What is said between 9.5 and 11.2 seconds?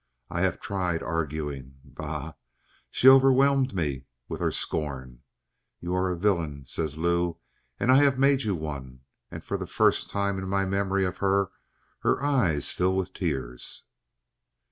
the first time in my memory of